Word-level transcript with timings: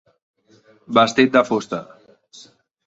Vestit 0.99 1.37
de 1.37 1.45
fusta. 1.51 1.85